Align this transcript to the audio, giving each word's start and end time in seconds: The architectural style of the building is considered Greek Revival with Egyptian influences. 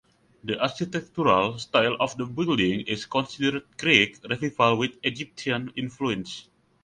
The 0.43 0.59
architectural 0.59 1.59
style 1.59 1.95
of 1.99 2.17
the 2.17 2.25
building 2.25 2.79
is 2.87 3.05
considered 3.05 3.65
Greek 3.77 4.17
Revival 4.27 4.77
with 4.79 4.97
Egyptian 5.03 5.71
influences. 5.75 6.47